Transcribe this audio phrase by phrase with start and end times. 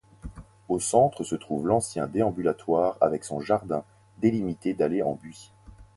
[0.67, 3.83] Au centre se trouve l'ancien déambulatoire avec son jardin
[4.17, 5.51] délimité d'allées en buis.